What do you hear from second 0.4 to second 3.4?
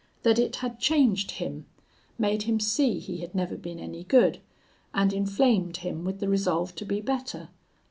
had changed him made him see he had